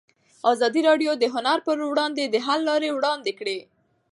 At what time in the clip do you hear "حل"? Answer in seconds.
2.45-2.59